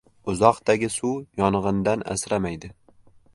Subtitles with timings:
[0.31, 2.73] •Uzoqdagi suv yong‘indan asramaydi.